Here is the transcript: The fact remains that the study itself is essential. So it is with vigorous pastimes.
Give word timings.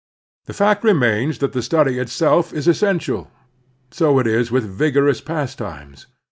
The 0.45 0.53
fact 0.55 0.83
remains 0.83 1.37
that 1.37 1.51
the 1.53 1.61
study 1.61 1.99
itself 1.99 2.51
is 2.53 2.67
essential. 2.67 3.29
So 3.91 4.17
it 4.17 4.25
is 4.25 4.49
with 4.49 4.63
vigorous 4.65 5.21
pastimes. 5.21 6.07